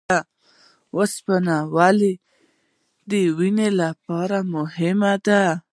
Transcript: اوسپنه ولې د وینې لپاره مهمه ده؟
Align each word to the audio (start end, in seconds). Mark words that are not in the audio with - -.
اوسپنه 0.97 1.55
ولې 1.75 2.13
د 3.09 3.11
وینې 3.37 3.69
لپاره 3.81 4.37
مهمه 4.53 5.13
ده؟ 5.25 5.43